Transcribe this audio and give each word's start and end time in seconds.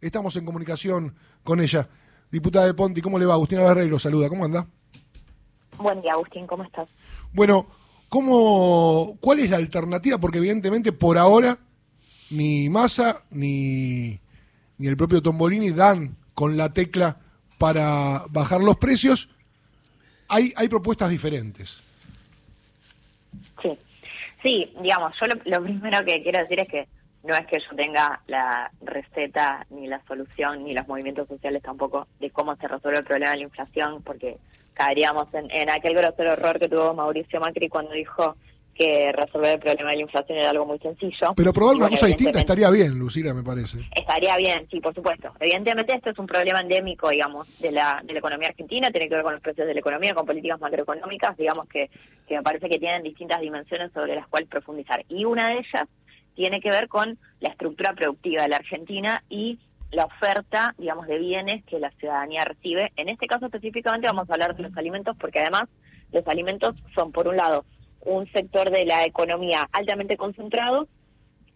Estamos 0.00 0.36
en 0.36 0.44
comunicación 0.44 1.14
con 1.42 1.60
ella. 1.60 1.88
Diputada 2.30 2.66
de 2.66 2.74
Ponti, 2.74 3.00
¿cómo 3.00 3.18
le 3.18 3.26
va? 3.26 3.34
Agustín 3.34 3.58
Alarrey 3.58 3.88
lo 3.88 3.98
saluda. 3.98 4.28
¿Cómo 4.28 4.44
anda? 4.44 4.66
Buen 5.76 6.00
día, 6.02 6.12
Agustín, 6.12 6.46
¿cómo 6.46 6.62
estás? 6.62 6.88
Bueno, 7.32 7.66
¿cómo, 8.08 9.16
¿cuál 9.20 9.40
es 9.40 9.50
la 9.50 9.56
alternativa? 9.56 10.18
Porque 10.18 10.38
evidentemente 10.38 10.92
por 10.92 11.18
ahora 11.18 11.58
ni 12.30 12.68
Massa 12.68 13.22
ni, 13.30 14.20
ni 14.78 14.86
el 14.86 14.96
propio 14.96 15.22
Tombolini 15.22 15.70
dan 15.70 16.16
con 16.34 16.56
la 16.56 16.72
tecla 16.72 17.18
para 17.58 18.24
bajar 18.30 18.60
los 18.60 18.76
precios. 18.76 19.30
Hay, 20.28 20.52
hay 20.56 20.68
propuestas 20.68 21.10
diferentes. 21.10 21.80
Sí, 23.62 23.76
sí, 24.42 24.72
digamos, 24.80 25.14
yo 25.18 25.26
lo 25.44 25.62
primero 25.62 26.04
que 26.04 26.22
quiero 26.22 26.38
decir 26.40 26.60
es 26.60 26.68
que 26.68 26.88
no 27.24 27.34
es 27.34 27.46
que 27.46 27.58
yo 27.58 27.76
tenga 27.76 28.20
la 28.26 28.70
receta 28.80 29.66
ni 29.70 29.86
la 29.86 30.00
solución 30.06 30.64
ni 30.64 30.74
los 30.74 30.86
movimientos 30.86 31.28
sociales 31.28 31.62
tampoco 31.62 32.06
de 32.20 32.30
cómo 32.30 32.56
se 32.56 32.68
resuelve 32.68 33.00
el 33.00 33.04
problema 33.04 33.32
de 33.32 33.38
la 33.38 33.42
inflación, 33.44 34.02
porque 34.02 34.38
caeríamos 34.74 35.26
en, 35.32 35.70
aquel 35.70 35.94
grosero 35.94 36.32
error 36.32 36.58
que 36.58 36.68
tuvo 36.68 36.94
Mauricio 36.94 37.40
Macri 37.40 37.68
cuando 37.68 37.92
dijo 37.92 38.36
que 38.78 39.10
resolver 39.12 39.54
el 39.54 39.58
problema 39.58 39.90
de 39.90 39.96
la 39.96 40.02
inflación 40.02 40.38
era 40.38 40.50
algo 40.50 40.64
muy 40.64 40.78
sencillo. 40.78 41.34
Pero 41.34 41.52
probar 41.52 41.74
una 41.74 41.88
cosa 41.88 42.06
distinta 42.06 42.38
estaría 42.38 42.70
bien, 42.70 42.96
Lucila, 42.96 43.34
me 43.34 43.42
parece. 43.42 43.80
Estaría 43.90 44.36
bien, 44.36 44.68
sí, 44.70 44.78
por 44.80 44.94
supuesto. 44.94 45.32
Evidentemente 45.40 45.96
esto 45.96 46.10
es 46.10 46.18
un 46.20 46.28
problema 46.28 46.60
endémico, 46.60 47.10
digamos, 47.10 47.58
de 47.58 47.72
la, 47.72 48.00
de 48.04 48.12
la 48.12 48.20
economía 48.20 48.48
argentina, 48.50 48.88
tiene 48.90 49.08
que 49.08 49.16
ver 49.16 49.24
con 49.24 49.32
los 49.32 49.42
precios 49.42 49.66
de 49.66 49.74
la 49.74 49.80
economía, 49.80 50.14
con 50.14 50.24
políticas 50.24 50.60
macroeconómicas, 50.60 51.36
digamos 51.36 51.66
que, 51.66 51.90
que 52.28 52.36
me 52.36 52.42
parece 52.42 52.68
que 52.68 52.78
tienen 52.78 53.02
distintas 53.02 53.40
dimensiones 53.40 53.90
sobre 53.92 54.14
las 54.14 54.28
cuales 54.28 54.48
profundizar. 54.48 55.04
Y 55.08 55.24
una 55.24 55.48
de 55.48 55.54
ellas 55.54 55.88
tiene 56.38 56.60
que 56.60 56.70
ver 56.70 56.86
con 56.86 57.18
la 57.40 57.48
estructura 57.48 57.94
productiva 57.94 58.44
de 58.44 58.48
la 58.50 58.58
Argentina 58.58 59.24
y 59.28 59.58
la 59.90 60.04
oferta, 60.04 60.72
digamos, 60.78 61.08
de 61.08 61.18
bienes 61.18 61.64
que 61.64 61.80
la 61.80 61.90
ciudadanía 61.98 62.44
recibe. 62.44 62.92
En 62.94 63.08
este 63.08 63.26
caso 63.26 63.46
específicamente 63.46 64.06
vamos 64.06 64.30
a 64.30 64.34
hablar 64.34 64.54
de 64.54 64.62
los 64.62 64.76
alimentos 64.76 65.16
porque 65.18 65.40
además 65.40 65.64
los 66.12 66.24
alimentos 66.28 66.76
son, 66.94 67.10
por 67.10 67.26
un 67.26 67.36
lado, 67.36 67.64
un 68.02 68.30
sector 68.30 68.70
de 68.70 68.86
la 68.86 69.04
economía 69.04 69.68
altamente 69.72 70.16
concentrado 70.16 70.86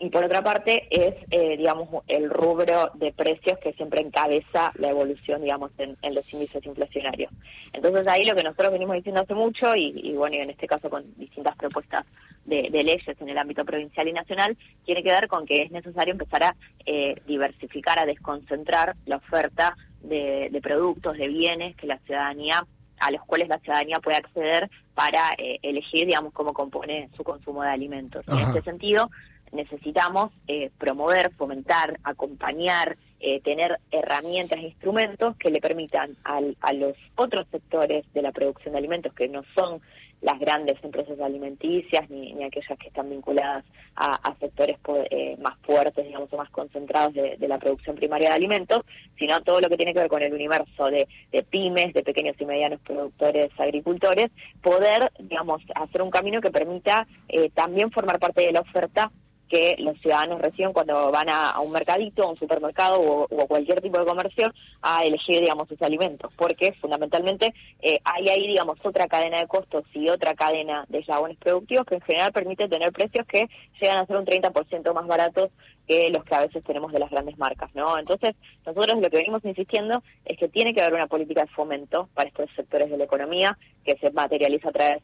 y 0.02 0.10
por 0.10 0.24
otra 0.24 0.42
parte 0.42 0.88
es, 0.90 1.14
eh, 1.30 1.56
digamos, 1.56 1.88
el 2.08 2.28
rubro 2.28 2.90
de 2.94 3.12
precios 3.12 3.56
que 3.60 3.72
siempre 3.74 4.02
encabeza 4.02 4.72
la 4.74 4.88
evolución, 4.88 5.42
digamos, 5.42 5.70
en, 5.78 5.96
los 6.12 6.30
índices 6.32 6.66
inflacionarios. 6.66 7.30
Entonces 7.72 8.08
ahí 8.08 8.24
lo 8.24 8.34
que 8.34 8.42
nosotros 8.42 8.72
venimos 8.72 8.96
diciendo 8.96 9.20
hace 9.20 9.34
mucho, 9.34 9.76
y, 9.76 10.12
bueno, 10.14 10.34
y 10.34 10.40
en 10.40 10.50
este 10.50 10.66
caso 10.66 10.90
con 10.90 11.04
distintas 11.16 11.54
propuestas 11.54 12.04
de, 12.44 12.68
leyes 12.72 13.16
en 13.20 13.28
el 13.28 13.38
ámbito 13.38 13.64
provincial 13.64 14.08
y 14.08 14.12
nacional, 14.12 14.56
tiene 14.84 15.04
que 15.04 15.12
ver 15.12 15.28
con 15.28 15.46
que 15.46 15.62
es 15.62 15.70
necesario 15.70 16.10
empezar 16.10 16.42
a 16.42 16.56
eh, 16.84 17.14
diversificar, 17.24 18.00
a 18.00 18.04
desconcentrar 18.04 18.96
la 19.06 19.18
oferta 19.18 19.76
de, 20.00 20.58
productos, 20.60 21.16
de 21.16 21.28
bienes 21.28 21.76
que 21.76 21.86
la 21.86 21.98
ciudadanía 21.98 22.66
a 22.98 23.10
los 23.12 23.22
cuales 23.24 23.48
la 23.48 23.58
ciudadanía 23.58 23.98
puede 24.00 24.16
acceder 24.16 24.68
para 24.94 25.30
eh, 25.38 25.58
elegir, 25.62 26.06
digamos, 26.06 26.32
cómo 26.32 26.52
compone 26.52 27.08
su 27.16 27.22
consumo 27.22 27.62
de 27.62 27.70
alimentos. 27.70 28.24
En 28.28 28.38
este 28.38 28.62
sentido, 28.62 29.10
necesitamos 29.52 30.32
eh, 30.48 30.70
promover, 30.78 31.32
fomentar, 31.34 31.98
acompañar, 32.02 32.96
eh, 33.20 33.40
tener 33.42 33.78
herramientas 33.90 34.58
e 34.58 34.62
instrumentos 34.62 35.36
que 35.36 35.50
le 35.50 35.60
permitan 35.60 36.16
al, 36.24 36.56
a 36.60 36.72
los 36.72 36.96
otros 37.14 37.46
sectores 37.50 38.04
de 38.12 38.22
la 38.22 38.32
producción 38.32 38.72
de 38.72 38.78
alimentos, 38.78 39.14
que 39.14 39.28
no 39.28 39.44
son 39.54 39.80
las 40.22 40.38
grandes 40.38 40.82
empresas 40.84 41.18
alimenticias 41.20 42.08
ni, 42.08 42.32
ni 42.32 42.44
aquellas 42.44 42.78
que 42.78 42.88
están 42.88 43.10
vinculadas 43.10 43.64
a, 43.96 44.34
sectores 44.38 44.78
eh, 45.10 45.36
más 45.40 45.58
fuertes, 45.62 46.04
digamos, 46.06 46.32
o 46.32 46.36
más 46.36 46.48
concentrados 46.50 47.12
de, 47.12 47.36
la 47.48 47.58
producción 47.58 47.96
primaria 47.96 48.30
de 48.30 48.36
alimentos, 48.36 48.84
sino 49.18 49.40
todo 49.42 49.60
lo 49.60 49.68
que 49.68 49.76
tiene 49.76 49.92
que 49.92 50.00
ver 50.00 50.08
con 50.08 50.22
el 50.22 50.32
universo 50.32 50.86
de, 50.86 51.08
de 51.30 51.42
pymes, 51.42 51.92
de 51.92 52.02
pequeños 52.02 52.36
y 52.38 52.44
medianos 52.44 52.80
productores, 52.80 53.50
agricultores, 53.58 54.30
poder, 54.62 55.12
digamos, 55.18 55.60
hacer 55.74 56.02
un 56.02 56.10
camino 56.10 56.40
que 56.40 56.50
permita 56.50 57.06
también 57.54 57.90
formar 57.90 58.18
parte 58.18 58.46
de 58.46 58.52
la 58.52 58.60
oferta 58.60 59.10
que 59.52 59.76
los 59.80 60.00
ciudadanos 60.00 60.40
reciben 60.40 60.72
cuando 60.72 61.10
van 61.10 61.28
a, 61.28 61.60
un 61.60 61.72
mercadito, 61.72 62.22
a 62.22 62.30
un 62.30 62.38
supermercado 62.38 62.98
o, 62.98 63.28
cualquier 63.46 63.82
tipo 63.82 63.98
de 63.98 64.06
comercio 64.06 64.50
a 64.80 65.02
elegir, 65.04 65.40
digamos, 65.40 65.68
sus 65.68 65.82
alimentos, 65.82 66.32
porque 66.38 66.72
fundamentalmente 66.80 67.52
eh, 67.82 68.00
hay 68.02 68.30
ahí, 68.30 68.46
digamos, 68.46 68.78
otra 68.82 69.08
cadena 69.08 69.40
de 69.40 69.46
costos 69.46 69.84
y 69.92 70.08
otra 70.08 70.32
cadena 70.32 70.86
de 70.88 71.00
eslabones 71.00 71.36
productivos 71.36 71.84
que 71.84 71.96
en 71.96 72.00
general 72.00 72.32
permite 72.32 72.66
tener 72.66 72.92
precios 72.92 73.26
que 73.26 73.46
llegan 73.78 73.98
a 73.98 74.06
ser 74.06 74.16
un 74.16 74.24
30% 74.24 74.94
más 74.94 75.06
baratos 75.06 75.50
que 75.86 76.08
los 76.08 76.24
que 76.24 76.34
a 76.34 76.46
veces 76.46 76.64
tenemos 76.64 76.90
de 76.90 77.00
las 77.00 77.10
grandes 77.10 77.36
marcas, 77.36 77.74
¿no? 77.74 77.98
Entonces, 77.98 78.34
nosotros 78.64 79.02
lo 79.02 79.10
que 79.10 79.18
venimos 79.18 79.44
insistiendo 79.44 80.02
es 80.24 80.38
que 80.38 80.48
tiene 80.48 80.72
que 80.72 80.80
haber 80.80 80.94
una 80.94 81.08
política 81.08 81.42
de 81.42 81.48
fomento 81.48 82.08
para 82.14 82.30
estos 82.30 82.48
sectores 82.56 82.90
de 82.90 82.96
la 82.96 83.04
economía 83.04 83.58
que 83.84 83.98
se 83.98 84.10
materializa 84.12 84.70
a 84.70 84.72
través 84.72 85.02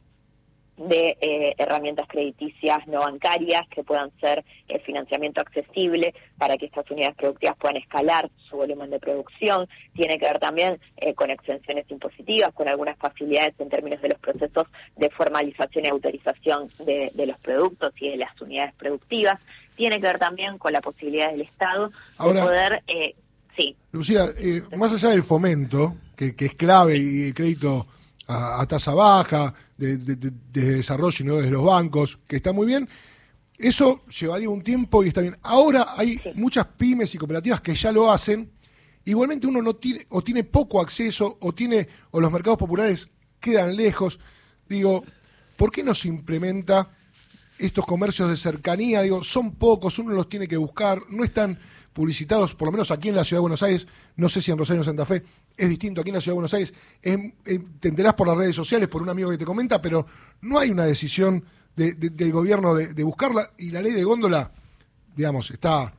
de 0.79 1.17
eh, 1.21 1.55
herramientas 1.59 2.07
crediticias 2.09 2.87
no 2.87 3.01
bancarias 3.01 3.63
que 3.69 3.83
puedan 3.83 4.11
ser 4.21 4.45
el 4.69 4.81
financiamiento 4.81 5.41
accesible 5.41 6.15
para 6.39 6.57
que 6.57 6.67
estas 6.67 6.91
unidades 6.91 7.17
productivas 7.17 7.57
puedan 7.57 7.77
escalar 7.77 8.31
su 8.49 8.57
volumen 8.57 8.91
de 8.91 9.01
producción. 9.01 9.69
Tiene 9.95 10.19
que 10.19 10.27
ver 10.27 10.39
también 10.39 10.79
eh, 10.97 11.15
con 11.15 11.31
exenciones 11.31 11.91
impositivas, 11.91 12.53
con 12.55 12.69
algunas 12.69 12.97
facilidades 12.99 13.55
en 13.59 13.69
términos 13.69 14.01
de 14.01 14.09
los 14.11 14.19
procesos 14.19 14.67
de 14.97 15.11
formalización 15.11 15.85
y 15.85 15.89
autorización 15.89 16.71
de, 16.85 17.27
los 17.27 17.39
productos 17.41 17.93
y 18.01 18.11
de 18.11 18.17
las 18.17 18.41
unidades 18.41 18.75
productivas. 18.75 19.41
Tiene 19.77 19.97
que 19.97 20.07
ver 20.07 20.19
también 20.19 20.59
con 20.59 20.73
la 20.73 20.81
posibilidad 20.81 21.31
del 21.31 21.43
Estado 21.43 21.91
de 21.91 22.41
poder... 22.41 22.83
Eh, 22.87 23.15
sí. 23.57 23.77
Lucía, 23.93 24.27
más 24.77 24.93
allá 24.93 25.11
del 25.11 25.23
fomento, 25.23 25.97
que, 26.17 26.37
que 26.37 26.47
es 26.47 26.55
clave 26.55 26.97
y 26.97 27.29
el 27.29 27.35
crédito 27.35 27.87
a, 28.29 28.67
tasa 28.67 28.95
baja, 28.95 29.55
de, 29.79 30.33
desarrollo 30.53 31.17
y 31.21 31.27
no 31.27 31.37
desde 31.37 31.51
los 31.51 31.65
bancos, 31.65 32.19
que 32.27 32.37
está 32.37 32.53
muy 32.53 32.67
bien. 32.67 32.89
Eso 33.57 34.05
llevaría 34.07 34.51
un 34.51 34.63
tiempo 34.63 35.03
y 35.03 35.09
está 35.09 35.21
bien. 35.21 35.37
Ahora 35.43 35.95
hay 35.97 36.21
muchas 36.35 36.67
pymes 36.67 37.15
y 37.15 37.19
cooperativas 37.19 37.61
que 37.61 37.75
ya 37.75 37.91
lo 37.91 38.11
hacen. 38.11 38.51
Igualmente 39.05 39.47
uno 39.47 39.63
no 39.63 39.77
tiene 39.77 40.05
o 40.11 40.23
tiene 40.23 40.45
poco 40.45 40.81
acceso 40.81 41.39
o 41.41 41.53
tiene 41.53 41.89
o 42.11 42.21
los 42.21 42.31
mercados 42.31 42.59
populares 42.59 43.09
quedan 43.41 43.75
lejos. 43.75 44.21
Digo, 44.69 45.03
¿por 45.57 45.71
qué 45.71 45.83
no 45.83 45.95
se 45.95 46.09
implementa 46.09 46.98
estos 47.59 47.85
comercios 47.87 48.31
de 48.31 48.37
cercanía? 48.37 49.03
Digo, 49.03 49.23
son 49.25 49.53
pocos, 49.53 49.99
uno 49.99 50.15
los 50.15 50.29
tiene 50.29 50.47
que 50.47 50.57
buscar, 50.57 51.01
no 51.11 51.25
están 51.25 51.59
publicitados, 51.93 52.55
por 52.55 52.67
lo 52.69 52.73
menos 52.73 52.91
aquí 52.91 53.09
en 53.09 53.17
la 53.17 53.25
Ciudad 53.25 53.39
de 53.39 53.43
Buenos 53.43 53.63
Aires, 53.63 53.87
no 54.17 54.29
sé 54.29 54.41
si 54.41 54.51
en 54.51 54.59
Rosario 54.59 54.83
o 54.83 54.85
Santa 54.85 55.05
Fe, 55.05 55.25
es 55.57 55.69
distinto 55.69 56.01
aquí 56.01 56.11
en 56.11 56.15
la 56.15 56.21
Ciudad 56.21 56.35
de 56.35 56.41
Buenos 56.41 56.55
Aires, 56.55 56.73
te 57.03 57.89
enterás 57.89 58.15
por 58.15 58.29
las 58.29 58.37
redes 58.37 58.55
sociales, 58.55 58.89
por 58.89 59.03
un 59.03 59.09
amigo 59.09 59.31
que 59.31 59.39
te 59.39 59.45
comenta, 59.45 59.83
pero 59.83 60.07
no 60.43 60.59
hay 60.59 60.71
una 60.71 60.85
decisión 60.85 61.45
del 61.75 62.33
gobierno 62.33 62.75
de, 62.75 63.03
buscarla 63.03 63.51
y 63.59 63.71
la 63.71 63.83
ley 63.83 63.93
de 63.93 64.05
góndola, 64.05 64.51
digamos, 65.17 65.51
está, 65.51 65.93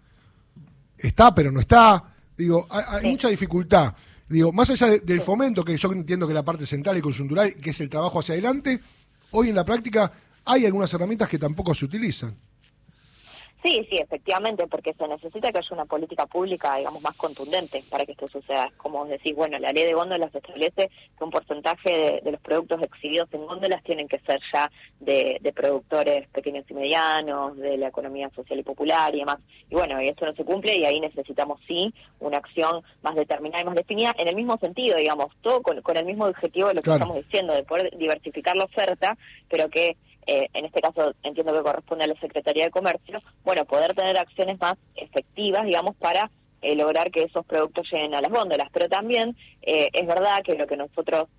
está 0.98 1.36
pero 1.36 1.52
no 1.52 1.60
está, 1.60 2.14
digo, 2.38 2.68
hay, 2.70 3.10
mucha 3.10 3.28
dificultad. 3.30 3.94
Digo, 4.28 4.54
más 4.54 4.70
allá 4.70 4.88
del 5.00 5.22
fomento, 5.22 5.66
que 5.66 5.76
yo 5.76 5.92
entiendo 5.92 6.28
que 6.28 6.34
es 6.34 6.36
la 6.36 6.46
parte 6.46 6.66
central 6.66 6.98
y 6.98 7.02
conjuntural, 7.02 7.56
que 7.56 7.72
es 7.72 7.80
el 7.82 7.90
trabajo 7.90 8.20
hacia 8.20 8.34
adelante, 8.34 8.80
hoy 9.32 9.50
en 9.50 9.56
la 9.56 9.66
práctica 9.66 10.12
hay 10.50 10.66
algunas 10.66 10.92
herramientas 10.94 11.30
que 11.30 11.38
tampoco 11.38 11.76
se 11.76 11.86
utilizan. 11.86 12.36
Sí, 13.62 13.86
sí, 13.90 13.98
efectivamente, 13.98 14.68
porque 14.68 14.94
se 14.94 15.06
necesita 15.06 15.52
que 15.52 15.58
haya 15.58 15.68
una 15.72 15.84
política 15.84 16.26
pública, 16.26 16.78
digamos, 16.78 17.02
más 17.02 17.16
contundente 17.18 17.84
para 17.90 18.06
que 18.06 18.14
esto 18.14 18.30
suceda. 18.30 18.72
Como 18.78 19.06
decís, 19.06 19.36
bueno, 19.36 19.60
la 19.60 19.74
ley 19.74 19.84
de 19.84 19.94
góndolas 19.94 20.34
establece 20.34 20.90
que 21.18 21.24
un 21.24 21.30
porcentaje 21.30 22.22
de, 22.24 22.32
los 22.32 22.40
productos 22.40 22.82
exhibidos 22.82 23.28
en 23.34 23.46
góndolas 23.46 23.84
tienen 23.84 24.08
que 24.08 24.20
ser 24.20 24.40
ya 24.54 24.72
de, 25.02 25.42
productores 25.54 26.30
pequeños 26.30 26.64
y 26.70 26.74
medianos, 26.74 27.58
de 27.58 27.78
la 27.78 27.90
economía 27.90 28.30
social 28.34 28.60
y 28.60 28.64
popular 28.64 29.14
y 29.14 29.20
demás. 29.20 29.40
Y 29.70 29.76
bueno, 29.76 30.02
y 30.02 30.08
esto 30.08 30.26
no 30.26 30.34
se 30.34 30.46
cumple 30.46 30.78
y 30.78 30.86
ahí 30.86 31.02
necesitamos 31.02 31.60
sí 31.68 31.94
una 32.22 32.38
acción 32.38 32.82
más 33.02 33.16
determinada 33.16 33.62
y 33.62 33.66
más 33.66 33.76
definida, 33.76 34.16
en 34.18 34.30
el 34.30 34.38
mismo 34.38 34.58
sentido, 34.58 34.96
digamos, 34.96 35.36
todo 35.42 35.62
con, 35.62 35.98
el 35.98 36.06
mismo 36.06 36.26
objetivo 36.26 36.70
de 36.70 36.76
lo 36.76 36.82
que 36.82 36.92
estamos 36.92 37.18
diciendo, 37.18 37.54
de 37.54 37.64
poder 37.64 37.92
diversificar 37.98 38.56
la 38.56 38.64
oferta, 38.64 39.18
pero 39.50 39.70
que 39.70 39.98
eh, 40.32 40.48
en 40.54 40.66
este 40.66 40.80
caso 40.80 41.16
entiendo 41.24 41.54
que 41.54 41.64
corresponde 41.64 42.04
a 42.04 42.08
la 42.08 42.20
Secretaría 42.20 42.66
de 42.66 42.70
Comercio, 42.70 43.20
bueno, 43.44 43.66
poder 43.66 43.96
tener 43.96 44.16
acciones 44.16 44.60
más 44.60 44.76
efectivas, 44.96 45.66
digamos, 45.66 45.96
para 45.96 46.30
eh, 46.62 46.76
lograr 46.76 47.10
que 47.10 47.24
esos 47.24 47.44
productos 47.48 47.92
lleguen 47.92 48.14
a 48.14 48.22
las 48.22 48.32
góndolas. 48.32 48.70
Pero 48.72 48.88
también 48.88 49.36
eh, 49.64 49.90
es 49.92 50.06
verdad 50.06 50.44
que 50.44 50.54
lo 50.54 50.68
que 50.68 50.78
nosotros 50.78 51.30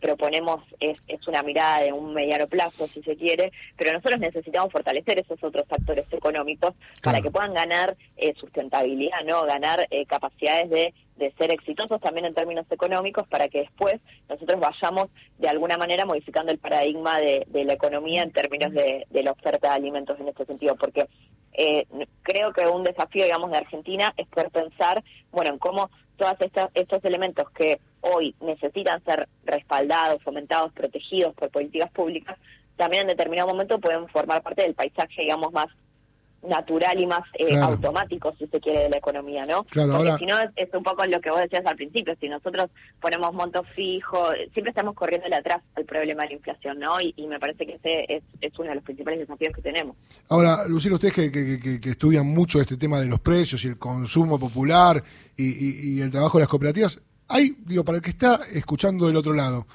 proponemos 0.00 0.62
es, 0.80 0.98
es, 1.06 1.26
una 1.28 1.42
mirada 1.42 1.80
de 1.80 1.92
un 1.92 2.14
mediano 2.14 2.46
plazo, 2.46 2.86
si 2.86 3.02
se 3.02 3.16
quiere, 3.16 3.52
pero 3.76 3.92
nosotros 3.92 4.20
necesitamos 4.20 4.72
fortalecer 4.72 5.20
esos 5.20 5.42
otros 5.42 5.66
factores 5.68 6.10
económicos 6.12 6.74
para 7.02 7.20
que 7.20 7.30
puedan 7.30 7.52
ganar 7.52 7.96
sustentabilidad, 8.40 9.22
no 9.24 9.44
ganar 9.44 9.86
capacidades 10.08 10.70
de 10.70 10.94
de 11.16 11.32
ser 11.32 11.50
exitosos 11.52 12.00
también 12.00 12.26
en 12.26 12.34
términos 12.34 12.66
económicos 12.70 13.26
para 13.28 13.48
que 13.48 13.60
después 13.60 14.00
nosotros 14.28 14.60
vayamos 14.60 15.08
de 15.38 15.48
alguna 15.48 15.78
manera 15.78 16.04
modificando 16.04 16.52
el 16.52 16.58
paradigma 16.58 17.18
de, 17.18 17.46
la 17.64 17.72
economía 17.72 18.22
en 18.22 18.32
términos 18.32 18.72
de, 18.72 19.06
la 19.10 19.32
oferta 19.32 19.70
de 19.70 19.74
alimentos 19.74 20.18
en 20.20 20.28
este 20.28 20.44
sentido, 20.44 20.76
porque 20.76 21.08
eh, 21.54 21.86
creo 22.22 22.52
que 22.52 22.66
un 22.66 22.84
desafío, 22.84 23.24
digamos, 23.24 23.50
de 23.50 23.56
Argentina 23.56 24.12
es 24.16 24.26
poder 24.28 24.50
pensar, 24.50 25.02
bueno, 25.32 25.52
en 25.52 25.58
cómo 25.58 25.90
todos 26.16 26.34
estos 26.74 27.04
elementos 27.04 27.50
que 27.50 27.80
hoy 28.00 28.34
necesitan 28.40 29.02
ser 29.04 29.28
respaldados, 29.44 30.22
fomentados, 30.22 30.72
protegidos 30.72 31.34
por 31.34 31.50
políticas 31.50 31.90
públicas, 31.90 32.38
también 32.76 33.02
en 33.02 33.08
determinado 33.08 33.48
momento 33.48 33.78
pueden 33.78 34.06
formar 34.08 34.42
parte 34.42 34.62
del 34.62 34.74
paisaje, 34.74 35.22
digamos, 35.22 35.52
más 35.52 35.66
natural 36.46 37.00
y 37.00 37.06
más 37.06 37.22
eh, 37.34 37.56
automático, 37.58 38.34
si 38.38 38.46
se 38.46 38.60
quiere, 38.60 38.84
de 38.84 38.90
la 38.90 38.98
economía, 38.98 39.44
¿no? 39.44 39.64
Claro, 39.64 39.96
Porque 39.96 40.16
si 40.18 40.26
no, 40.26 40.36
es, 40.40 40.68
un 40.72 40.82
poco 40.82 41.04
lo 41.06 41.20
que 41.20 41.30
vos 41.30 41.40
decías 41.40 41.64
al 41.66 41.76
principio, 41.76 42.14
si 42.20 42.28
nosotros 42.28 42.70
ponemos 43.00 43.32
montos 43.32 43.66
fijos, 43.74 44.30
siempre 44.52 44.70
estamos 44.70 44.94
corriendo 44.94 45.26
atrás 45.34 45.60
al 45.74 45.84
problema 45.84 46.22
de 46.22 46.28
la 46.28 46.34
inflación, 46.34 46.78
¿no? 46.78 46.96
Y, 47.00 47.26
me 47.26 47.40
parece 47.40 47.66
que 47.66 47.74
ese 47.74 48.22
es, 48.40 48.58
uno 48.58 48.70
de 48.70 48.76
los 48.76 48.84
principales 48.84 49.20
desafíos 49.20 49.54
que 49.54 49.62
tenemos. 49.62 49.96
Ahora, 50.28 50.66
Lucila, 50.68 50.94
ustedes 50.94 51.14
que, 51.14 51.90
estudian 51.90 52.26
mucho 52.26 52.60
este 52.60 52.76
tema 52.76 53.00
de 53.00 53.06
los 53.06 53.20
precios 53.20 53.64
y 53.64 53.68
el 53.68 53.78
consumo 53.78 54.38
popular 54.38 55.02
y, 55.36 55.96
y 55.96 56.00
el 56.00 56.10
trabajo 56.10 56.38
de 56.38 56.42
las 56.42 56.48
cooperativas, 56.48 57.00
hay, 57.28 57.56
digo, 57.64 57.84
para 57.84 57.96
el 57.96 58.02
que 58.02 58.10
está 58.10 58.40
escuchando 58.52 59.06
del 59.06 59.16
otro 59.16 59.32
lado, 59.32 59.66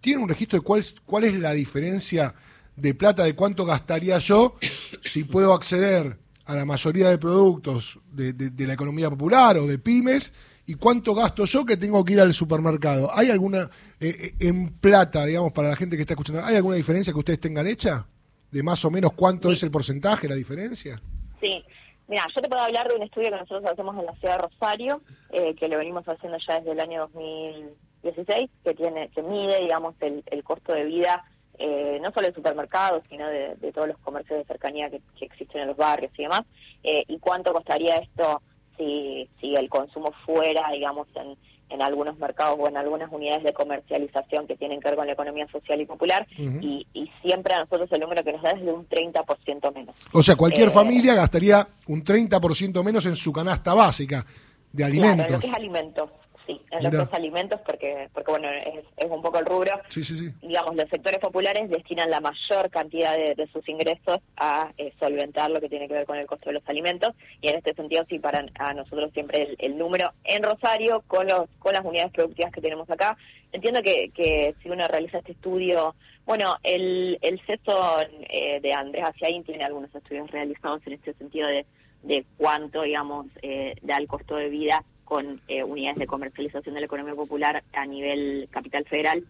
¿tienen 0.00 0.22
un 0.22 0.28
registro 0.28 0.58
de 0.58 0.64
cuál, 0.64 0.82
cuál 1.06 1.24
es 1.24 1.34
la 1.34 1.52
diferencia 1.52 2.34
de 2.76 2.94
plata 2.94 3.24
de 3.24 3.34
cuánto 3.34 3.64
gastaría 3.64 4.18
yo 4.18 4.56
si 5.02 5.24
puedo 5.24 5.52
acceder 5.52 6.18
a 6.50 6.54
la 6.54 6.64
mayoría 6.64 7.10
de 7.10 7.18
productos 7.18 8.00
de, 8.10 8.66
la 8.66 8.74
economía 8.74 9.08
popular 9.08 9.56
o 9.58 9.66
de 9.66 9.78
pymes 9.78 10.32
y 10.66 10.74
cuánto 10.74 11.14
gasto 11.14 11.44
yo 11.44 11.64
que 11.64 11.76
tengo 11.76 12.04
que 12.04 12.14
ir 12.14 12.20
al 12.20 12.32
supermercado. 12.32 13.08
¿Hay 13.14 13.30
alguna, 13.30 13.70
eh, 14.00 14.16
eh, 14.20 14.34
en 14.40 14.72
plata, 14.78 15.24
digamos, 15.24 15.52
para 15.52 15.68
la 15.68 15.76
gente 15.76 15.96
que 15.96 16.02
está 16.02 16.14
escuchando, 16.14 16.44
¿hay 16.44 16.56
alguna 16.56 16.76
diferencia 16.76 17.12
que 17.12 17.18
ustedes 17.18 17.40
tengan 17.40 17.68
hecha? 17.68 18.04
¿De 18.50 18.62
más 18.64 18.84
o 18.84 18.90
menos 18.90 19.12
cuánto 19.12 19.52
es 19.52 19.62
el 19.62 19.70
porcentaje, 19.70 20.28
la 20.28 20.34
diferencia? 20.34 21.00
Sí. 21.40 21.64
Mira, 22.08 22.26
yo 22.34 22.42
te 22.42 22.48
puedo 22.48 22.64
hablar 22.64 22.88
de 22.88 22.96
un 22.96 23.02
estudio 23.04 23.30
que 23.30 23.36
nosotros 23.36 23.70
hacemos 23.70 23.96
en 23.96 24.06
la 24.06 24.14
ciudad 24.16 24.36
de 24.36 24.42
Rosario, 24.42 25.00
eh, 25.30 25.54
que 25.54 25.68
lo 25.68 25.78
venimos 25.78 26.04
haciendo 26.04 26.36
ya 26.44 26.58
desde 26.58 26.72
el 26.72 26.80
año 26.80 27.08
2016, 27.14 28.50
que 28.64 28.74
tiene 28.74 29.08
que 29.10 29.22
mide, 29.22 29.60
digamos, 29.60 29.94
el, 30.00 30.24
el 30.26 30.42
costo 30.42 30.72
de 30.72 30.84
vida 30.86 31.24
eh, 31.62 31.98
no 32.00 32.10
solo 32.10 32.26
de 32.26 32.34
supermercados, 32.34 33.02
sino 33.10 33.28
de, 33.28 33.54
todos 33.74 33.86
los 33.86 33.98
comercios 33.98 34.38
de 34.38 34.44
cercanía 34.46 34.88
que, 34.88 35.02
existen 35.20 35.60
en 35.60 35.68
los 35.68 35.76
barrios 35.76 36.10
y 36.16 36.22
demás, 36.22 36.42
eh, 36.82 37.04
y 37.06 37.18
cuánto 37.18 37.52
costaría 37.52 37.96
esto 37.96 38.40
si, 38.78 39.28
si 39.38 39.54
el 39.54 39.68
consumo 39.68 40.10
fuera, 40.24 40.70
digamos, 40.72 41.06
en, 41.16 41.36
en 41.68 41.82
algunos 41.82 42.18
mercados 42.18 42.56
o 42.58 42.66
en 42.66 42.78
algunas 42.78 43.12
unidades 43.12 43.44
de 43.44 43.52
comercialización 43.52 44.46
que 44.46 44.56
tienen 44.56 44.80
que 44.80 44.88
ver 44.88 44.96
con 44.96 45.06
la 45.06 45.12
economía 45.12 45.46
social 45.48 45.78
y 45.82 45.84
popular, 45.84 46.26
y, 46.38 46.86
siempre 47.22 47.52
a 47.54 47.60
nosotros 47.60 47.92
el 47.92 48.00
número 48.00 48.24
que 48.24 48.32
nos 48.32 48.40
da 48.40 48.52
es 48.52 48.62
de 48.62 48.72
un 48.72 48.88
30% 48.88 49.74
menos. 49.74 49.94
O 50.14 50.22
sea, 50.22 50.36
cualquier 50.36 50.68
eh, 50.68 50.70
familia 50.70 51.14
gastaría 51.14 51.68
un 51.88 52.02
30% 52.02 52.82
menos 52.82 53.04
en 53.04 53.14
su 53.14 53.30
canasta 53.30 53.74
básica 53.74 54.24
de 54.72 54.84
alimentos. 54.84 55.26
Claro, 55.26 55.34
lo 55.34 55.40
que 55.40 55.46
es 55.46 55.54
alimentos 55.54 56.10
sí, 56.50 56.60
en 56.70 56.96
los 56.96 57.12
alimentos, 57.12 57.60
porque, 57.64 58.08
porque 58.12 58.30
bueno, 58.30 58.48
es, 58.48 59.10
un 59.10 59.22
poco 59.22 59.38
el 59.38 59.46
rubro. 59.46 59.80
Sí, 59.88 60.02
sí, 60.02 60.16
sí. 60.16 60.30
Digamos, 60.42 60.76
los 60.76 60.88
sectores 60.88 61.18
populares 61.18 61.68
destinan 61.70 62.10
la 62.10 62.20
mayor 62.20 62.70
cantidad 62.70 63.16
de, 63.16 63.48
sus 63.52 63.68
ingresos 63.68 64.18
a 64.36 64.72
eh, 64.78 64.92
solventar 65.00 65.50
lo 65.50 65.60
que 65.60 65.68
tiene 65.68 65.88
que 65.88 65.94
ver 65.94 66.06
con 66.06 66.16
el 66.16 66.26
costo 66.26 66.50
de 66.50 66.54
los 66.54 66.68
alimentos, 66.68 67.14
y 67.40 67.48
en 67.48 67.56
este 67.56 67.74
sentido, 67.74 68.04
sí, 68.08 68.18
para 68.18 68.44
a 68.58 68.74
nosotros 68.74 69.12
siempre 69.12 69.56
el, 69.58 69.78
número 69.78 70.12
en 70.24 70.42
Rosario, 70.42 71.02
con, 71.06 71.26
los, 71.26 71.48
con 71.58 71.72
las 71.72 71.84
unidades 71.84 72.12
productivas 72.12 72.52
que 72.52 72.60
tenemos 72.60 72.88
acá. 72.90 73.16
Entiendo 73.52 73.80
que, 73.82 74.10
que 74.14 74.54
si 74.62 74.70
uno 74.70 74.86
realiza 74.86 75.18
este 75.18 75.32
estudio, 75.32 75.94
bueno, 76.24 76.56
el, 76.62 77.18
el 77.22 77.40
CESO 77.46 78.02
eh, 78.28 78.60
de 78.60 78.72
Andrés 78.72 79.04
Aciaín 79.04 79.42
tiene 79.42 79.64
algunos 79.64 79.92
estudios 79.94 80.30
realizados 80.30 80.80
en 80.86 80.92
este 80.92 81.12
sentido 81.14 81.48
de, 81.48 81.66
de 82.02 82.24
cuánto, 82.36 82.82
digamos, 82.82 83.26
eh, 83.42 83.74
da 83.82 83.96
el 83.96 84.06
costo 84.06 84.36
de 84.36 84.48
vida 84.48 84.84
con 85.10 85.40
eh, 85.48 85.64
unidades 85.64 85.98
de 85.98 86.06
comercialización 86.06 86.72
de 86.72 86.82
la 86.82 86.86
economía 86.86 87.16
popular 87.16 87.64
a 87.72 87.84
nivel 87.84 88.48
capital 88.48 88.84
federal 88.84 89.24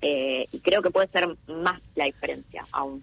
eh, 0.00 0.48
y 0.50 0.60
creo 0.60 0.80
que 0.80 0.90
puede 0.90 1.08
ser 1.08 1.28
más 1.46 1.78
la 1.94 2.06
diferencia 2.06 2.64
aún. 2.72 3.02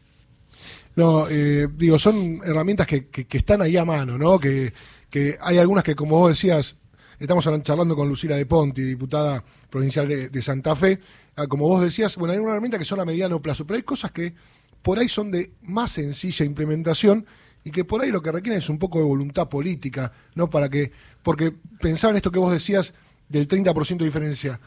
No, 0.95 1.27
eh, 1.29 1.67
digo, 1.77 1.99
son 1.99 2.41
herramientas 2.43 2.87
que, 2.87 3.07
que, 3.07 3.37
están 3.37 3.61
ahí 3.61 3.77
a 3.77 3.85
mano, 3.85 4.17
¿no? 4.17 4.39
Que, 4.39 4.73
que 5.11 5.37
hay 5.41 5.59
algunas 5.59 5.83
que, 5.83 5.93
como 5.93 6.17
vos 6.17 6.29
decías, 6.29 6.75
estamos 7.19 7.47
charlando 7.61 7.95
con 7.95 8.09
Lucila 8.09 8.35
de 8.35 8.47
Ponti, 8.47 8.81
diputada 8.81 9.43
provincial 9.69 10.07
de, 10.07 10.29
de 10.29 10.41
Santa 10.41 10.75
Fe, 10.75 10.99
ah, 11.35 11.45
como 11.45 11.67
vos 11.67 11.83
decías, 11.83 12.17
bueno, 12.17 12.33
hay 12.33 12.39
una 12.39 12.53
herramienta 12.53 12.79
que 12.79 12.85
son 12.85 12.99
a 12.99 13.05
mediano 13.05 13.43
plazo, 13.43 13.67
pero 13.67 13.77
hay 13.77 13.83
cosas 13.83 14.09
que 14.09 14.33
por 14.81 14.97
ahí 14.97 15.07
son 15.07 15.29
de 15.29 15.51
más 15.61 15.91
sencilla 15.91 16.47
implementación 16.47 17.27
y 17.63 17.71
que 17.71 17.85
por 17.85 18.01
ahí 18.01 18.11
lo 18.11 18.21
que 18.21 18.31
requieren 18.31 18.59
es 18.59 18.69
un 18.69 18.77
poco 18.77 18.99
de 18.99 19.05
voluntad 19.05 19.49
política, 19.49 20.11
¿no? 20.35 20.49
Para 20.49 20.69
que, 20.69 20.91
porque 21.21 21.53
pensaba 21.79 22.11
en 22.11 22.17
esto 22.17 22.31
que 22.31 22.39
vos 22.39 22.51
decías 22.51 22.93
del 23.29 23.47
30% 23.47 23.97
de 23.97 24.05
diferencia. 24.05 24.59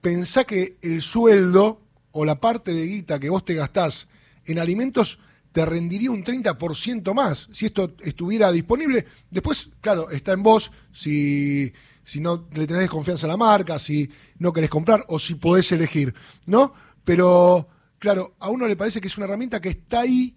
Pensá 0.00 0.44
que 0.44 0.78
el 0.82 1.00
sueldo 1.02 1.80
o 2.10 2.24
la 2.24 2.40
parte 2.40 2.72
de 2.72 2.86
guita 2.86 3.20
que 3.20 3.30
vos 3.30 3.44
te 3.44 3.54
gastás 3.54 4.08
en 4.44 4.58
alimentos 4.58 5.18
te 5.52 5.64
rendiría 5.66 6.10
un 6.10 6.24
30% 6.24 7.14
más 7.14 7.48
si 7.52 7.66
esto 7.66 7.94
estuviera 8.00 8.50
disponible. 8.50 9.06
Después, 9.30 9.70
claro, 9.80 10.10
está 10.10 10.32
en 10.32 10.42
vos 10.42 10.72
si, 10.90 11.72
si 12.02 12.20
no 12.20 12.48
le 12.52 12.66
tenés 12.66 12.82
desconfianza 12.82 13.26
a 13.26 13.30
la 13.30 13.36
marca, 13.36 13.78
si 13.78 14.10
no 14.38 14.52
querés 14.52 14.70
comprar 14.70 15.04
o 15.08 15.18
si 15.18 15.34
podés 15.34 15.70
elegir, 15.72 16.14
¿no? 16.46 16.72
Pero, 17.04 17.68
claro, 17.98 18.34
a 18.40 18.48
uno 18.48 18.66
le 18.66 18.76
parece 18.76 19.00
que 19.00 19.08
es 19.08 19.16
una 19.16 19.26
herramienta 19.26 19.60
que 19.60 19.68
está 19.68 20.00
ahí 20.00 20.34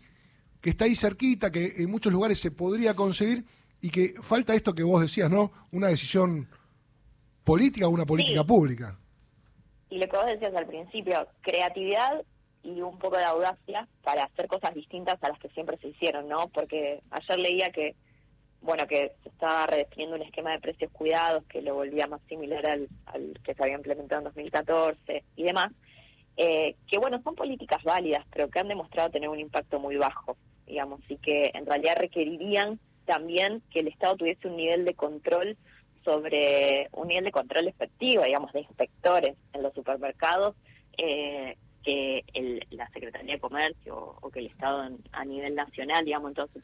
que 0.65 0.71
está 0.71 0.85
ahí 0.85 0.95
cerquita, 0.95 1.51
que 1.51 1.73
en 1.77 1.91
muchos 1.91 2.12
lugares 2.12 2.39
se 2.39 2.50
podría 2.50 2.95
conseguir 2.95 3.45
y 3.81 3.91
que 3.91 4.15
falta 4.23 4.56
esto 4.56 4.73
que 4.73 4.81
vos 4.81 5.00
decías, 5.00 5.29
¿no? 5.29 5.51
Una 5.71 5.89
decisión 5.89 6.50
política 7.44 7.85
o 7.85 7.91
una 7.91 8.07
política 8.07 8.44
pública. 8.44 8.97
Y 9.91 10.00
lo 10.00 10.07
que 10.07 10.17
vos 10.17 10.25
decías 10.25 10.56
al 10.56 10.65
principio, 10.65 11.27
creatividad 11.41 12.23
y 12.63 12.81
un 12.81 12.97
poco 12.97 13.15
de 13.15 13.25
audacia 13.25 13.88
para 14.01 14.23
hacer 14.23 14.47
cosas 14.47 14.73
distintas 14.73 15.23
a 15.23 15.29
las 15.29 15.38
que 15.38 15.50
siempre 15.50 15.77
se 15.77 15.89
hicieron, 15.89 16.27
¿no? 16.27 16.47
Porque 16.47 17.00
ayer 17.11 17.38
leía 17.38 17.69
que, 17.69 17.94
bueno, 18.61 18.88
que 18.88 19.11
se 19.21 19.29
estaba 19.29 19.68
redefiniendo 19.68 20.15
un 20.15 20.23
esquema 20.23 20.53
de 20.53 20.61
precios 20.61 20.91
cuidados 20.91 21.44
que 21.45 21.61
lo 21.61 21.75
volvía 21.75 22.07
más 22.07 22.21
similar 22.27 22.65
al, 22.65 22.89
al 23.06 23.39
que 23.44 23.53
se 23.53 23.61
había 23.61 23.75
implementado 23.75 24.21
en 24.21 24.25
2014 24.33 25.23
y 25.35 25.44
demás, 25.44 25.71
eh, 26.38 26.75
que 26.88 26.97
bueno, 26.97 27.21
son 27.21 27.35
políticas 27.35 27.83
válidas, 27.83 28.25
pero 28.33 28.50
que 28.50 28.59
han 28.59 28.68
demostrado 28.68 29.11
tener 29.11 29.29
un 29.29 29.39
impacto 29.39 29.79
muy 29.79 29.97
bajo 29.97 30.35
digamos, 30.65 31.01
y 31.09 31.17
que 31.17 31.51
en 31.53 31.65
realidad 31.65 31.97
requerirían 31.97 32.79
también 33.06 33.62
que 33.71 33.81
el 33.81 33.88
Estado 33.88 34.15
tuviese 34.15 34.47
un 34.47 34.57
nivel 34.57 34.85
de 34.85 34.94
control 34.94 35.57
sobre 36.03 36.88
un 36.91 37.07
nivel 37.07 37.25
de 37.25 37.31
control 37.31 37.67
efectivo, 37.67 38.23
digamos, 38.23 38.53
de 38.53 38.62
inspectores 38.62 39.35
en 39.54 39.63
los 39.63 39.73
supermercados, 39.73 40.56
eh, 40.97 41.57
que 41.83 42.23
el, 42.33 42.66
la 42.71 42.90
Secretaría 42.90 43.33
de 43.33 43.40
Comercio 43.40 44.18
o, 44.21 44.30
que 44.30 44.40
el 44.40 44.47
Estado 44.47 44.90
a 45.11 45.25
nivel 45.25 45.56
nacional, 45.56 46.06
digamos, 46.06 46.30
en 46.30 46.35
toda 46.35 46.47
su 46.47 46.61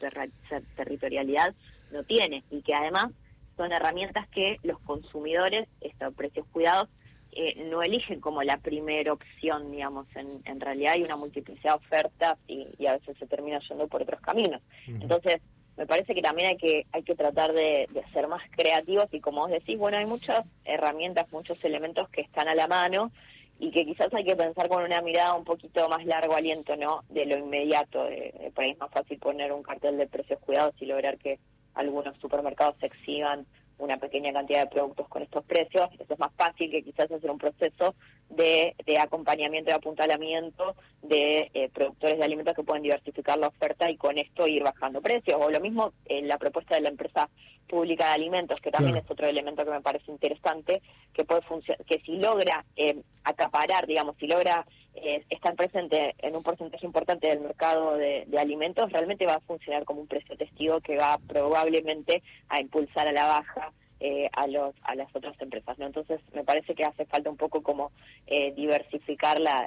territorialidad, 0.76 1.54
no 1.92 2.02
tiene, 2.04 2.42
y 2.50 2.62
que 2.62 2.74
además 2.74 3.12
son 3.56 3.72
herramientas 3.72 4.28
que 4.28 4.58
los 4.62 4.78
consumidores, 4.80 5.68
estos 5.80 6.14
precios 6.14 6.46
cuidados, 6.52 6.88
eh, 7.34 7.64
no 7.70 7.82
eligen 7.82 8.20
como 8.20 8.42
la 8.42 8.58
primera 8.58 9.12
opción, 9.12 9.70
digamos, 9.70 10.06
en, 10.14 10.42
en 10.44 10.60
realidad 10.60 10.92
hay 10.96 11.02
una 11.02 11.16
multiplicidad 11.16 11.72
de 11.72 11.86
ofertas 11.86 12.38
y, 12.46 12.86
a 12.86 12.92
veces 12.92 13.16
se 13.18 13.26
termina 13.26 13.58
yendo 13.68 13.88
por 13.88 14.02
otros 14.02 14.20
caminos. 14.20 14.60
Entonces, 14.86 15.40
me 15.78 15.86
parece 15.86 16.14
que 16.14 16.20
también 16.20 16.50
hay 16.50 16.56
que 16.58 16.86
hay 16.92 17.02
que 17.02 17.14
tratar 17.14 17.52
de, 17.52 17.88
ser 18.12 18.28
más 18.28 18.42
creativos 18.50 19.06
y 19.12 19.20
como 19.20 19.40
vos 19.40 19.50
decís, 19.50 19.78
bueno, 19.78 19.96
hay 19.96 20.04
muchas 20.04 20.42
herramientas, 20.64 21.32
muchos 21.32 21.64
elementos 21.64 22.08
que 22.10 22.20
están 22.20 22.48
a 22.48 22.54
la 22.54 22.68
mano 22.68 23.10
y 23.58 23.70
que 23.70 23.86
quizás 23.86 24.12
hay 24.12 24.24
que 24.24 24.36
pensar 24.36 24.68
con 24.68 24.82
una 24.82 25.00
mirada 25.00 25.34
un 25.34 25.44
poquito 25.44 25.88
más 25.88 26.04
largo 26.04 26.34
aliento, 26.34 26.76
¿no? 26.76 27.04
De 27.08 27.24
lo 27.24 27.38
inmediato, 27.38 28.04
de, 28.04 28.52
por 28.54 28.64
ahí 28.64 28.72
es 28.72 28.78
más 28.78 28.90
fácil 28.90 29.18
poner 29.18 29.52
un 29.52 29.62
cartel 29.62 29.96
de 29.96 30.06
precios 30.06 30.38
cuidados 30.40 30.74
y 30.80 30.86
lograr 30.86 31.16
que 31.16 31.38
algunos 31.74 32.14
supermercados 32.18 32.76
se 32.80 32.86
exhiban 32.86 33.46
una 33.82 33.96
pequeña 33.96 34.32
cantidad 34.32 34.60
de 34.60 34.70
productos 34.70 35.08
con 35.08 35.22
estos 35.22 35.44
precios. 35.44 35.90
Eso 35.98 36.14
es 36.14 36.18
más 36.18 36.32
fácil 36.36 36.70
que 36.70 36.82
quizás 36.82 37.10
hacer 37.10 37.30
un 37.30 37.38
proceso 37.38 37.94
de, 38.28 38.74
de 38.86 38.98
acompañamiento 38.98 39.70
y 39.70 39.74
apuntalamiento 39.74 40.76
de 41.02 41.50
eh, 41.52 41.68
productores 41.74 42.18
de 42.18 42.24
alimentos 42.24 42.54
que 42.54 42.62
pueden 42.62 42.84
diversificar 42.84 43.38
la 43.38 43.48
oferta 43.48 43.90
y 43.90 43.96
con 43.96 44.18
esto 44.18 44.46
ir 44.46 44.62
bajando 44.62 45.02
precios. 45.02 45.38
O 45.40 45.50
lo 45.50 45.60
mismo 45.60 45.92
en 46.06 46.28
la 46.28 46.38
propuesta 46.38 46.76
de 46.76 46.82
la 46.82 46.90
empresa 46.90 47.28
pública 47.68 48.06
de 48.08 48.14
alimentos, 48.14 48.60
que 48.60 48.70
también 48.70 48.96
es 48.96 49.10
otro 49.10 49.26
elemento 49.26 49.64
que 49.64 49.70
me 49.70 49.80
parece 49.80 50.10
interesante, 50.12 50.82
que 51.12 51.24
puede 51.24 51.42
que 51.86 52.00
si 52.00 52.16
logra 52.16 52.64
eh, 52.76 53.02
acaparar, 53.24 53.86
digamos, 53.86 54.16
si 54.18 54.26
logra 54.26 54.66
eh, 54.94 55.24
estar 55.30 55.54
presente 55.56 56.14
en 56.18 56.36
un 56.36 56.42
porcentaje 56.42 56.84
importante 56.84 57.26
del 57.28 57.40
mercado 57.40 57.96
de, 57.96 58.26
alimentos, 58.38 58.92
realmente 58.92 59.26
va 59.26 59.36
a 59.36 59.40
funcionar 59.40 59.84
como 59.84 60.02
un 60.02 60.06
precio 60.06 60.36
testigo 60.36 60.80
que 60.80 60.96
va 60.96 61.18
probablemente 61.26 62.22
a 62.48 62.60
impulsar 62.60 63.08
a 63.08 63.12
la 63.12 63.26
baja 63.26 63.72
eh, 64.00 64.28
a 64.32 64.48
los 64.48 64.74
a 64.82 64.96
las 64.96 65.14
otras 65.14 65.40
empresas 65.40 65.78
no 65.78 65.86
entonces 65.86 66.20
me 66.34 66.42
parece 66.42 66.74
que 66.74 66.84
hace 66.84 67.06
falta 67.06 67.30
un 67.30 67.36
poco 67.36 67.62
como 67.62 67.92
eh, 68.26 68.52
diversificar 68.52 69.38
la, 69.38 69.64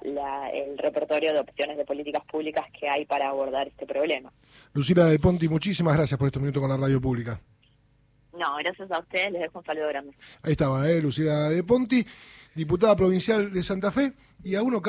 el 0.53 0.77
repertorio 0.77 1.31
de 1.31 1.39
opciones 1.39 1.77
de 1.77 1.85
políticas 1.85 2.23
públicas 2.25 2.65
que 2.77 2.89
hay 2.89 3.05
para 3.05 3.29
abordar 3.29 3.69
este 3.69 3.85
problema. 3.85 4.33
Lucila 4.73 5.05
de 5.05 5.19
Ponti 5.19 5.47
muchísimas 5.47 5.95
gracias 5.95 6.17
por 6.17 6.27
este 6.27 6.39
minuto 6.39 6.59
con 6.59 6.69
la 6.69 6.77
radio 6.77 6.99
pública. 6.99 7.39
No 8.37 8.57
gracias 8.57 8.91
a 8.91 8.99
ustedes 8.99 9.31
les 9.31 9.41
dejo 9.43 9.59
un 9.59 9.65
saludo 9.65 9.87
grande. 9.87 10.13
Ahí 10.43 10.51
estaba 10.51 10.87
eh, 10.89 11.01
Lucila 11.01 11.49
de 11.49 11.63
Ponti 11.63 12.05
diputada 12.55 12.95
provincial 12.95 13.51
de 13.51 13.63
Santa 13.63 13.91
Fe 13.91 14.13
y 14.43 14.55
a 14.55 14.63
uno 14.63 14.81